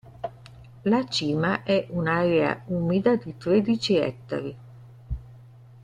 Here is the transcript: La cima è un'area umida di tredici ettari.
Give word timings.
La 0.83 1.05
cima 1.07 1.61
è 1.61 1.85
un'area 1.91 2.63
umida 2.69 3.15
di 3.17 3.37
tredici 3.37 3.97
ettari. 3.97 4.57